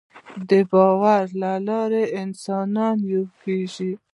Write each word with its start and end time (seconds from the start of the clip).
د 0.49 0.51
باور 0.71 1.23
له 1.41 1.51
لارې 1.67 2.03
انسانان 2.21 2.97
یو 3.13 3.23
کېږي. 3.41 3.91